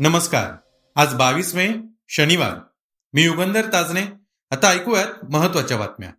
[0.00, 0.52] नमस्कार.
[0.96, 1.68] आज बावीस मे
[2.08, 2.54] शनिवार.
[3.12, 4.02] मी युगंधर ताजने
[4.50, 6.12] आता ऐकूयात महत्त्वाच्या बातम्या.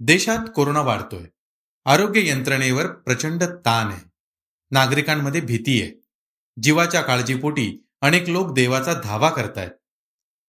[0.00, 1.24] देशात कोरोना वाढतोय.
[1.84, 4.10] आरोग्य यंत्रणेवर प्रचंड ताण आहे.
[4.70, 6.00] नागरिकांमध्ये भीती आहे.
[6.62, 9.70] जीवाच्या काळजीपोटी अनेक लोक देवाचा धावा करतायत.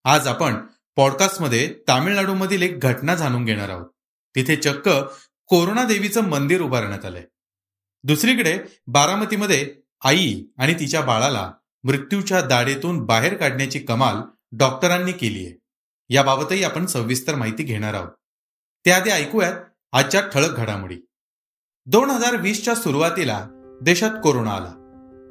[0.04, 3.90] आज आपण पॉडकास्टमध्ये तामिळनाडूमधील एक घटना जाणून घेणार आहोत.
[4.36, 4.90] तिथे चक्क
[5.46, 7.26] कोरोना देवीचं मंदिर उभारण्यात आलंय.
[8.04, 14.16] दुसरीकडे बारामतीमध्ये आई आणि तिच्या बाळाला मृत्यूच्या दाढेतून बाहेर काढण्याची कमाल
[14.52, 15.60] डॉक्टरांनी केली आहे.
[16.10, 18.10] याबाबतही आपण सविस्तर माहिती घेणार आहोत.
[18.86, 19.54] त्याआधी ऐकूयात
[19.92, 20.98] आजच्या ठळक घडामोडी.
[21.86, 23.48] दोन हजार वीसच्या सुरुवातीला
[23.82, 24.72] देशात कोरोना आला.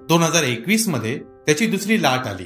[0.09, 2.45] दोन हजार एकवीसमध्ये त्याची दुसरी लाट आली.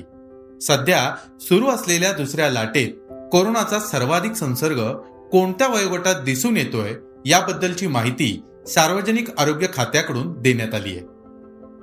[0.61, 2.93] सध्या सुरू असलेल्या दुसऱ्या लाटेत
[3.33, 4.93] कोरोनाचा सर्वाधिक संसर्ग
[5.33, 6.95] कोणत्या वयोगटात दिसून येतोय
[7.27, 11.07] याबद्दलची माहिती सार्वजनिक आरोग्य खात्याकडून देण्यात आली आहे.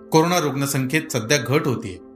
[0.09, 2.09] कोरोना रुग्णसंख्येत सध्या घट होतीये.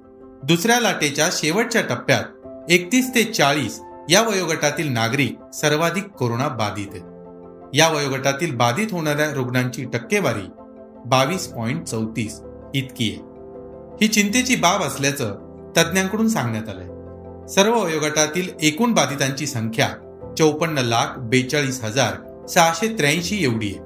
[0.44, 2.24] दुसऱ्या लाटेच्या शेवटच्या टप्प्यात
[2.72, 7.04] एकतीस ते चाळीस या वयोगटातील नागरिक सर्वाधिक कोरोना बाधित आहेत.
[7.74, 10.48] या वयोगटातील बाधित होणाऱ्या रुग्णांची टक्केवारी
[11.06, 12.42] बावीस पॉईंट चौतीस
[12.74, 13.20] इतकी आहे.
[14.02, 15.32] ही चिंतेची बाब असल्याचं
[15.78, 17.48] तज्ज्ञांकडून सांगण्यात आलंय.
[17.48, 19.90] सर्व वयोगटातील एकूण बाधितांची संख्या
[20.38, 23.80] चौपन्न लाख बेचाळीस हजार सहाशे त्र्याऐंशी एवढी आहे.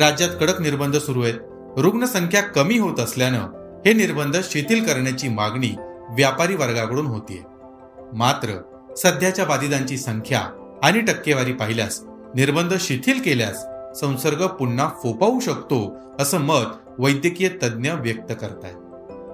[0.00, 1.34] राज्यात कडक निर्बंध सुरू आहेत.
[1.76, 3.46] रुग्णसंख्या कमी होत असल्यानं
[3.86, 5.76] हे निर्बंध शिथिल करण्याची मागणी
[6.10, 7.42] व्यापारी वर्गाकडून होतीये.
[8.12, 8.60] मात्र
[8.96, 10.40] सध्याच्या बाधितांची संख्या
[10.82, 12.00] आणि टक्केवारी पाहिल्यास
[12.34, 13.64] निर्बंध शिथिल केल्यास
[14.00, 16.64] संसर्ग पुन्हा फोपावू शकतो असं मत
[16.98, 18.76] वैद्यकीय तज्ज्ञ व्यक्त करतायत.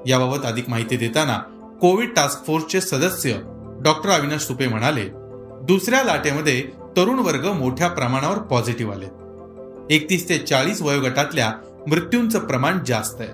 [0.07, 1.39] याबाबत अधिक माहिती देताना
[1.81, 3.39] कोविड टास्क फोर्सचे सदस्य
[3.85, 5.09] डॉक्टर अविनाश सुपे म्हणाले
[5.63, 6.63] दुसऱ्या लाटेमध्ये
[6.97, 9.07] तरुण वर्ग मोठ्या प्रमाणावर पॉझिटिव्ह आले
[9.95, 11.53] एकतीस ते चाळीस वयोगटातल्या
[11.89, 13.33] मृत्यूंचं प्रमाण जास्त आहे.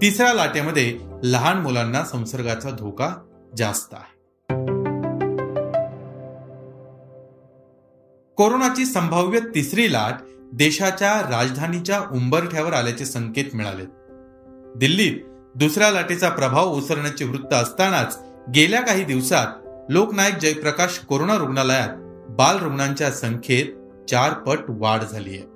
[0.00, 3.10] तिसऱ्या लाटेमध्ये लहान मुलांना संसर्गाचा धोका
[3.56, 4.12] जास्त आहे.
[8.36, 10.14] कोरोनाची संभाव्य तिसरी लाट
[10.52, 13.84] देशाच्या राजधानीच्या उंबरठ्यावर आल्याचे संकेत मिळाले.
[14.78, 15.16] दिल्लीत
[15.54, 18.18] दुसऱ्या लाटेचा प्रभाव ओसरण्याचे वृत्त असतानाच
[18.54, 19.46] गेल्या काही दिवसात
[19.88, 21.88] लोकनायक जयप्रकाश कोरोना रुग्णालयात
[22.30, 23.66] बाल रुग्णांच्या संख्येत
[24.10, 25.46] चार पट वाढ झाली आहे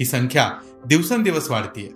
[0.00, 0.50] ही संख्या
[0.86, 1.88] दिवसेंदिवस वाढतीये.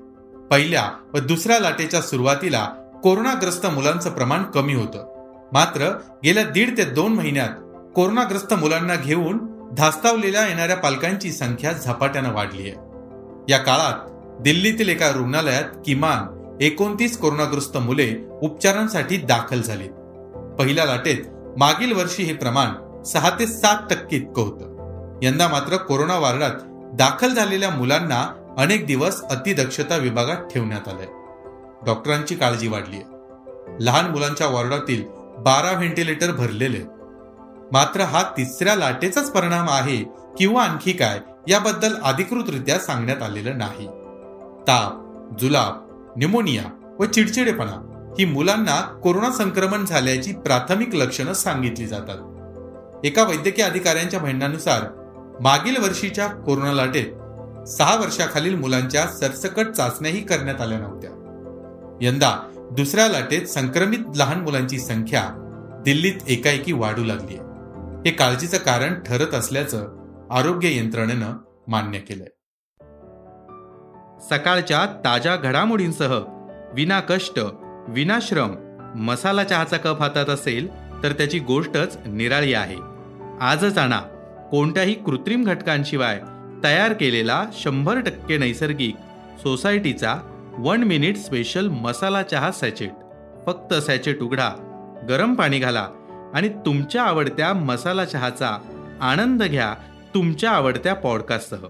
[0.50, 2.69] पहिल्या व दुसऱ्या लाटेच्या सुरुवातीला
[3.02, 5.06] कोरोनाग्रस्त मुलांचं प्रमाण कमी होतं.
[5.52, 5.88] मात्र
[6.24, 7.48] गेल्या दीड ते दोन महिन्यात
[7.94, 9.38] कोरोनाग्रस्त मुलांना घेऊन
[9.74, 12.72] धास्तावलेल्या येणाऱ्या पालकांची संख्या झपाट्यानं वाढली आहे.
[13.48, 19.88] या काळात दिल्लीतील एका रुग्णालयात किमान एकोणतीस कोरोनाग्रस्त मुले उपचारांसाठी दाखल झाली
[20.58, 21.19] पहिल्या लाटेत
[21.58, 25.19] मागील वर्षी हे प्रमाण सहा ते सात टक्के इतकं होतं.
[25.22, 26.50] यंदा मात्र कोरोना वार्डात
[26.94, 31.06] दाखल झालेल्या मुलांना अनेक दिवस अतिदक्षता विभागात ठेवण्यात आलंय.
[31.87, 33.04] डॉक्टरांची काळजी वाढली आहे.
[33.81, 35.04] लहान मुलांच्या वॉर्डातील
[35.38, 36.78] बारा व्हेंटिलेटर भरलेले
[37.72, 39.97] मात्र हा तिसऱ्या लाटेचाच परिणाम आहे
[40.38, 43.87] किंवा आणखी काय याबद्दल अधिकृतरित्या सांगण्यात आलेलं नाही.
[44.62, 44.93] ताप
[45.41, 47.88] जुलाब न्युमोनिया व चिडचिडेपणा
[48.19, 53.04] ही मुलांना कोरोना संक्रमण झाल्याची प्राथमिक लक्षणं सांगितली जातात.
[53.04, 54.82] एका वैद्यकीय अधिकाऱ्यांच्या म्हणण्यानुसार
[55.41, 57.06] मागील वर्षीच्या कोरोना लाटेत
[57.69, 61.10] सहा वर्षाखालील मुलांच्या सरसकट चाचण्याही करण्यात आल्या नव्हत्या.
[62.00, 65.28] यंदा दुसऱ्या लाटेत संक्रमित लहान मुलांची संख्या
[65.84, 67.42] दिल्लीत एकाएकी वाढू लागली आहे
[67.98, 69.88] हे काळजीचं कारण ठरत असल्याचं
[70.31, 71.36] आरोग्य यंत्रणेनं
[71.69, 72.26] मान्य केलंय.
[74.31, 76.20] सकाळच्या ताज्या घडामोडींसह
[76.75, 77.41] विना कष्ट
[77.88, 78.54] विनाश्रम
[78.97, 80.69] मसाला चहाचा कप हातात असेल
[81.02, 82.76] तर त्याची गोष्टच निराळी आहे.
[83.41, 84.00] आजच आणा.
[84.50, 86.20] कोणत्याही कृत्रिम घटकांशिवाय
[86.64, 88.97] तयार केलेला शंभर टक्के नैसर्गिक
[89.42, 92.92] सोसायटीचा वन मिनिट स्पेशल मसाला चहा सॅचेट.
[93.46, 94.50] फक्त सॅचेट उघडा
[95.08, 95.88] गरम पाणी घाला
[96.34, 98.58] आणि तुमच्या आवडत्या मसाला चहाचा
[99.00, 99.74] आनंद घ्या
[100.14, 101.66] तुमच्या आवडत्या पॉडकास्टसह.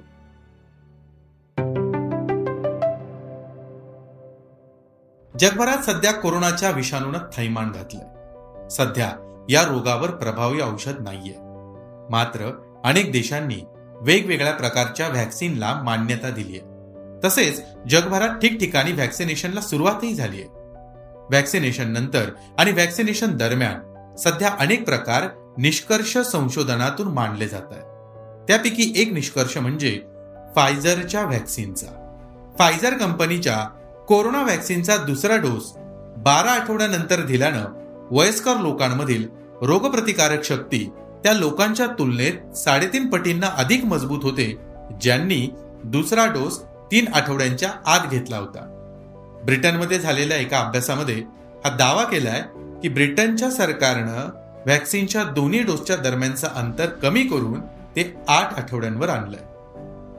[5.39, 8.69] जगभरात सध्या कोरोनाच्या विषाणूनं थैमान घातलंय.
[8.69, 9.11] सध्या
[9.51, 11.35] या रोगावर प्रभावी औषध नाहीये.
[12.11, 13.65] मात्र अनेक देशांनी
[14.01, 16.72] वेगवेगळ्या प्रकारच्या व्हॅक्सिनला मान्यता दिली आहे
[17.25, 20.49] तसेच जगभरात ठिकठिकाणी व्हॅक्सिनेशनला सुरुवातही झाली आहे.
[21.31, 25.29] व्हॅक्सिनेशन नंतर आणि व्हॅक्सिनेशन दरम्यान सध्या अनेक प्रकार
[25.59, 27.85] निष्कर्ष संशोधनातून मांडले जात आहेत.
[28.49, 29.99] त्यापैकी एक निष्कर्ष म्हणजे
[30.57, 31.87] फायझरच्या व्हॅक्सिनचा
[32.59, 33.57] फायझर कंपनीच्या
[34.09, 35.73] कोरोना व्हॅक्सिनचा दुसरा डोस
[36.17, 37.65] बारा आठवड्यानंतर दिल्यानं
[38.11, 39.27] वयस्कर लोकांमधील
[39.63, 40.85] रोगप्रतिकारक शक्ती
[41.25, 44.59] त्या लोकांच्या तुलनेत साडेतीन पटींना अधिक मजबूत होते
[45.01, 45.49] ज्यांनी
[45.85, 46.61] दुसरा डोस
[46.93, 48.61] तीन आठवड्यांच्या आत घेतला होता.
[49.45, 51.15] ब्रिटनमध्ये झालेल्या एका अभ्यासामध्ये
[51.65, 52.43] हा दावा केलाय
[52.83, 54.29] की ब्रिटनच्या सरकारनं
[54.67, 59.41] व्हॅक्सिनच्या दोन्ही डोसच्या दरम्यानचं अंतर कमी करून ते आठ आठवड्यांवर आणलंय.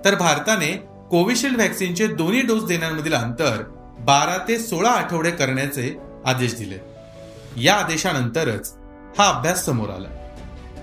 [0.05, 0.71] तर भारताने
[1.09, 3.63] कोविशिल्ड व्हॅक्सिनचे दोन्ही डोस देण्यामधील अंतर
[3.99, 6.77] बारा ते सोळा आठवडे करण्याचे आदेश दिले.
[7.57, 8.73] या आदेशानंतरच
[9.19, 10.07] हा अभ्यास समोर आला.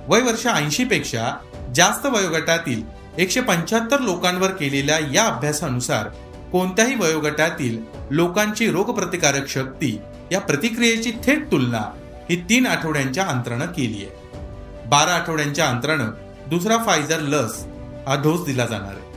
[0.08, 1.36] वय वर्ष ऐंशी पेक्षा
[1.74, 6.08] जास्त वयोगटातील एकशे पंच्याहत्तर लोकांवर केलेल्या या अभ्यासानुसार
[6.52, 7.78] कोणत्याही वयोगटातील
[8.10, 10.00] लोकांची रोगप्रतिकारक शक्ती
[10.32, 11.82] या प्रतिक्रियेची थेट तुलना
[12.30, 14.38] ही तीन आठवड्यांच्या अंतरानं केली आहे.
[14.86, 16.10] बारा आठवड्यांच्या अंतरानं
[16.46, 17.64] दुसरा फायझर लस
[18.06, 19.10] हा डोस दिला जाणार आहे.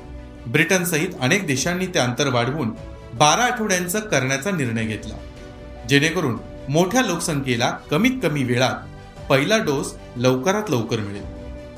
[0.51, 2.69] ब्रिटन सहित अनेक देशांनी ते अंतर वाढवून
[3.13, 5.15] बारा आठवड्यांचं करण्याचा निर्णय घेतला.
[5.89, 6.37] जेणेकरून
[6.69, 8.75] मोठ्या लोकसंख्येला कमीत कमी वेळात
[9.29, 11.23] पहिला डोस लवकरात लवकर मिळेल.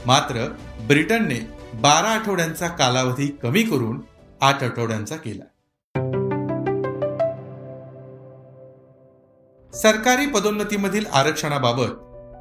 [0.06, 0.48] मात्र
[0.88, 4.02] ब्रिटनने बारा आठवड्यांचा कालावधी कमी करून
[4.42, 5.44] आठ आठवड्यांचा केला.
[9.74, 11.88] सरकारी पदोन्नतीमधील आरक्षणाबाबत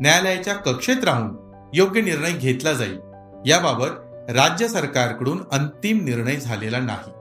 [0.00, 1.36] न्यायालयाच्या कक्षेत राहून
[1.74, 2.98] योग्य निर्णय घेतला जाईल
[3.46, 7.12] याबाबत राज्य सरकारकडून अंतिम निर्णय झालेला नाही.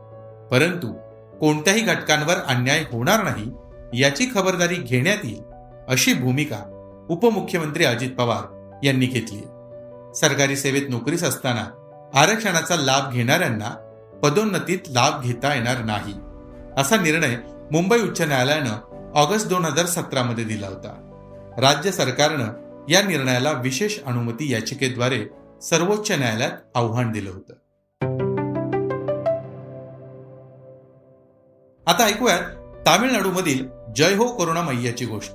[0.51, 0.91] परंतु
[1.39, 3.51] कोणत्याही घटकांवर अन्याय होणार नाही
[4.01, 5.41] याची खबरदारी घेण्यात येईल
[5.87, 6.57] अशी भूमिका
[7.09, 9.41] उपमुख्यमंत्री अजित पवार यांनी घेतली
[10.15, 11.65] सरकारी सेवेत नोकरीस असताना
[12.13, 13.69] आरक्षणाचा लाभ घेणाऱ्यांना
[14.23, 16.13] पदोन्नतीत लाभ घेता येणार नाही
[16.77, 17.37] असा निर्णय
[17.71, 21.09] मुंबई उच्च न्यायालयानं ऑगस्ट दोन हजार सतरा मध्ये दिला होता.
[21.57, 22.47] राज्य सरकारनं
[22.89, 25.25] या निर्णयाला विशेष अनुमती याचिकेद्वारे
[25.61, 27.53] सर्वोच्च न्यायालयात आव्हान दिलं होतं.
[31.87, 32.39] आता ऐकूयात
[32.85, 35.33] तामिळनाडूमधील जय हो कोरोना मैयाची गोष्ट.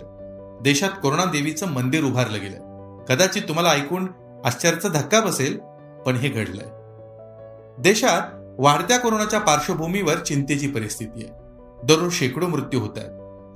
[0.63, 3.05] देशात कोरोना देवीचं मंदिर उभारलं गेलं.
[3.09, 4.09] कदाचित तुम्हाला ऐकून
[4.45, 5.59] आश्चर्याचा धक्का बसेल
[6.07, 6.67] पण हे घडलंय.
[7.79, 8.23] देशात
[8.59, 11.35] वाढत्या कोरोनाच्या पार्श्वभूमीवर चिंतेची परिस्थिती आहे.
[11.85, 13.11] दररोज शेकडो मृत्यू होत आहेत.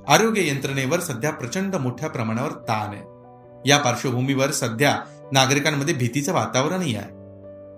[0.07, 3.01] आरोग्य यंत्रणेवर सध्या प्रचंड मोठ्या प्रमाणावर ताण आहे.
[3.69, 4.99] या पार्श्वभूमीवर सध्या
[5.31, 7.09] नागरिकांमध्ये भीतीचं वातावरणही आहे.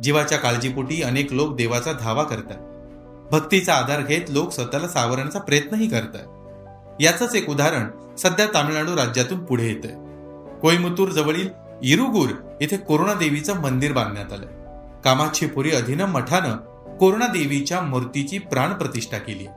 [0.04, 2.58] जीवाच्या काळजीपोटी अनेक लोक देवाचा धावा करतात.
[3.32, 6.28] भक्तीचा आधार घेत लोक स्वतःला सावरण्याचा प्रयत्नही करतात.
[7.02, 9.94] याचंच एक उदाहरण सध्या तामिळनाडू राज्यातून पुढे येत आहे
[10.60, 11.50] कोईमुतूर जवळील
[11.83, 12.30] इरुगुर
[12.62, 14.45] येथे कोरोना देवीचं मंदिर बांधण्यात आलं
[15.01, 16.57] कामाक्षीपुरी अधीनम मठानं
[16.98, 19.48] कोरोनादेवीच्या मूर्तीची प्राण प्रतिष्ठा केली.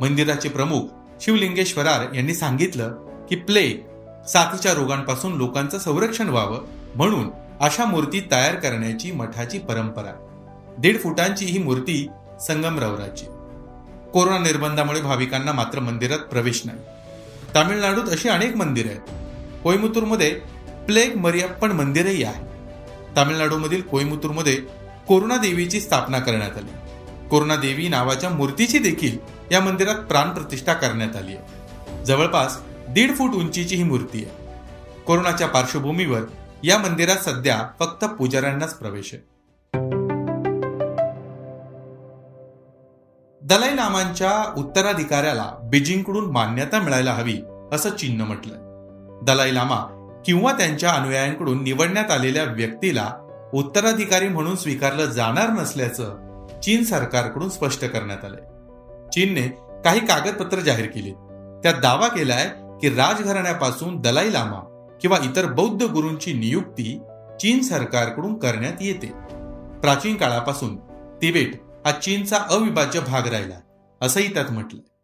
[0.00, 0.80] मंदिराचे प्रमुख
[1.20, 2.88] शिवलिंगेश्वरार यांनी सांगितलं
[3.28, 3.80] की प्लेग
[4.24, 6.60] साथीच्या रोगांपासून लोकांचं संरक्षण व्हावं
[6.94, 7.30] म्हणून
[7.60, 10.12] अशा मूर्ती तयार करण्याची मठाची परंपरा.
[10.78, 12.08] दीड फुटांची ही मूर्ती
[12.46, 13.26] संगमरवराची
[14.12, 16.78] कोरोना निर्बंधामुळे भाविकांना मात्र मंदिरात प्रवेश नाही.
[17.54, 19.00] तामिळनाडूत अशी अनेक मंदिरं आहेत.
[19.62, 20.55] कोईमुतूरमध्ये
[20.86, 22.44] प्लेग मरियप्पन मंदिरही आहे.
[23.16, 24.54] तामिळनाडूमधील कोईमुतूरमध्ये
[25.08, 26.70] कोरोना देवीची स्थापना करण्यात आली.
[27.28, 29.18] कोरोना देवी नावाच्या मूर्तीची देखील
[29.52, 31.46] या मंदिरात प्राण प्रतिष्ठा करण्यात आली आहे.
[32.04, 34.46] जवळपास दीड फूट उंचीची ही मूर्ती आहे.
[35.06, 36.20] कोरोनाच्या पार्श्वभूमीवर
[36.64, 39.36] या मंदिरात सध्या फक्त पुजाऱ्यांनाच प्रवेश आहे.
[43.42, 47.38] दलाई लामांच्या उत्तराधिकाऱ्याला बीजिंगकडून मान्यता मिळायला हवी
[47.72, 48.58] असं चीननं म्हटलंय.
[49.22, 49.95] दलाई लामा
[50.26, 53.12] किंवा त्यांच्या अनुयायांकडून निवडण्यात आलेल्या व्यक्तीला
[53.54, 56.16] उत्तराधिकारी म्हणून स्वीकारलं जाणार नसल्याचं
[56.60, 58.40] चीन सरकारकडून स्पष्ट करण्यात आलंय.
[59.08, 59.48] चीनने
[59.84, 61.12] काही कागदपत्र जाहीर केली.
[61.62, 62.48] त्यात दावा केलाय
[62.80, 67.00] की राजघराण्यापासून दलाई लामा किंवा इतर बौद्ध गुरूंची नियुक्ती
[67.40, 69.06] चीन सरकारकडून करण्यात येते.
[69.80, 70.76] प्राचीन काळापासून
[71.22, 71.54] तिबेट
[71.86, 73.60] हा चीनचा अविभाज्य भाग राहिला
[74.00, 74.95] असंही त्यात म्हटलंय.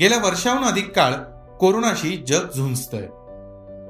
[0.00, 1.12] गेल्या वर्षाहून अधिक काळ
[1.60, 3.06] कोरोनाशी जग झुंजतय.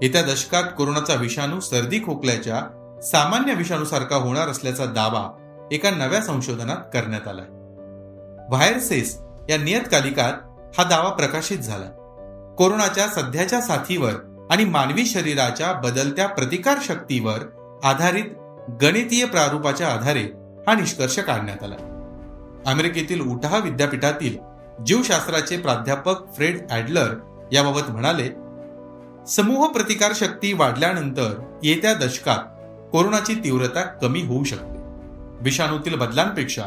[0.02, 2.61] येत्या दशकात कोरोनाचा विषाणू सर्दी खोकल्याच्या
[3.02, 5.38] सामान्य विषाणूसारखा होणार असल्याचा दावा
[5.73, 7.47] एका नव्या संशोधनात करण्यात आलाय.
[8.49, 9.18] व्हायरसेस
[9.50, 10.32] या नियतकालिकात
[10.78, 11.87] हा दावा प्रकाशित झाला
[12.59, 14.12] कोरोनाच्या सध्याच्या साथीवर
[14.50, 17.38] आणि मानवी शरीराच्या बदलत्या प्रतिकार शक्तीवर
[17.85, 18.25] आधारित
[18.82, 20.25] गणितीय प्रारूपाच्या आधारे
[20.66, 21.75] हा निष्कर्ष काढण्यात आला
[22.66, 24.51] अमेरिकेतील उटाहा विद्यापीठातील
[24.86, 27.14] जीवशास्त्राचे प्राध्यापक फ्रेड ॲडलर
[27.52, 28.28] याबाबत म्हणाले
[29.26, 32.38] समूह प्रतिकार शक्ती वाढल्यानंतर येत्या दशकात
[32.92, 34.78] कोरोनाची तीव्रता कमी होऊ शकते.
[35.40, 36.64] विषाणूतील बदलांपेक्षा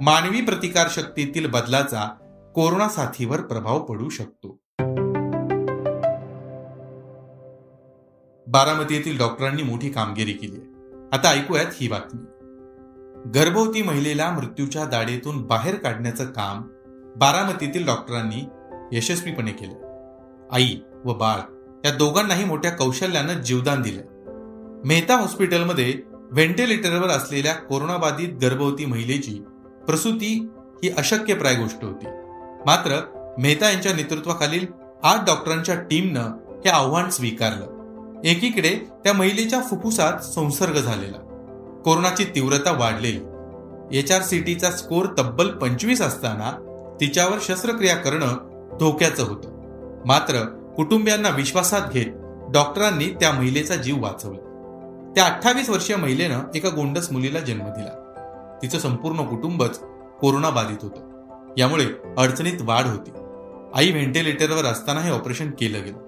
[0.00, 2.14] मानवी प्रतिकार शक्तीतील बदलाचा
[2.54, 4.48] कोरोना साथीवर प्रभाव पडू शकतो.
[8.46, 10.96] बारामती येथील डॉक्टरांनी मोठी कामगिरी केली आहे.
[11.12, 12.22] आता ऐकूयात ही बातमी.
[13.30, 16.62] गर्भवती महिलेला मृत्यूच्या दाढेतून बाहेर काढण्याचं काम
[17.16, 18.44] बारामतीतील डॉक्टरांनी
[18.92, 20.48] यशस्वीपणे केलं.
[20.52, 21.36] आई व बाळ
[21.84, 24.00] या दोघांनाही मोठ्या कौशल्यानं जीवदान दिलं.
[24.84, 25.94] मेहता हॉस्पिटलमध्ये
[26.30, 29.44] व्हेंटिलेटरवर असलेल्या कोरोनाबाधित गर्भवती महिलेची
[29.86, 32.06] प्रसूती ही अशक्यप्राय गोष्ट होती.
[32.66, 33.00] मात्र
[33.38, 34.66] मेहता यांच्या नेतृत्वाखालील
[35.02, 36.22] आठ डॉक्टरांच्या टीमनं
[36.64, 37.66] हे आव्हान स्वीकारलं.
[38.24, 41.16] एकीकडे त्या महिलेच्या फुफ्फुसात संसर्ग झालेला.
[41.84, 43.20] कोरोनाची तीव्रता वाढलेली.
[43.98, 46.63] एच आर सी टीचा स्कोर तब्बल पंचवीस असताना
[47.00, 48.26] तिच्यावर शस्त्रक्रिया करणं
[48.80, 49.48] धोक्याचं होतं.
[50.06, 50.44] मात्र
[50.76, 52.06] कुटुंबियांना विश्वासात घेत
[52.52, 54.40] डॉक्टरांनी त्या महिलेचा जीव वाचवला.
[55.16, 58.00] त्या अठ्ठावीस वर्षीय महिलेनं एका गोंडस मुलीला जन्म दिला.
[58.62, 59.80] तिचं संपूर्ण कुटुंबच
[60.20, 61.10] कोरोना बाधित होतं.
[61.56, 61.84] यामुळे
[62.18, 63.10] अडचणीत वाढ होती.
[63.74, 65.98] आई व्हेंटिलेटरवर असताना हे ऑपरेशन केलं गेलं.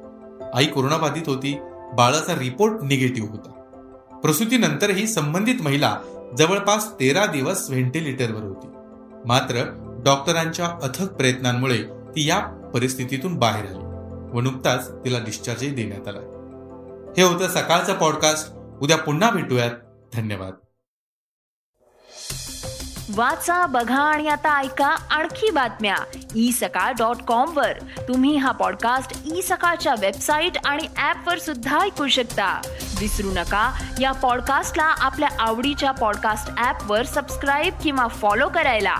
[0.55, 1.59] आई कोरोना बाधित होती
[1.95, 3.50] बाळाचा रिपोर्ट निगेटिव्ह होता.
[4.23, 5.97] प्रसूतीनंतरही संबंधित महिला
[6.38, 8.66] जवळपास तेरा दिवस व्हेंटिलेटरवर होती.
[9.26, 12.38] मात्र डॉक्टरांच्या अथक प्रयत्नांमुळे ती या
[12.75, 13.78] परिस्थितीतून बाहेर आली
[14.36, 16.18] व नुकताच तिला डिस्चार्जही देण्यात आला.
[17.16, 18.50] हे होतं सकाळचं पॉडकास्ट
[18.82, 19.70] उद्या पुन्हा भेटूयात.
[20.14, 20.52] धन्यवाद.
[23.14, 25.96] वाचा बघा आणि आता ऐका आणखी बातम्या.
[26.36, 27.72] ई सकाळ डॉट कॉम वर.
[28.08, 32.60] तुम्ही हा पॉडकास्ट ई सकाळच्या वेबसाईट आणि ऍप वर सुद्धा ऐकू शकता.
[33.00, 38.96] विसरू नका या पॉडकास्टला आपल्या आवडीच्या पॉडकास्ट ऍप वर सबस्क्राईब किंवा फॉलो करायला.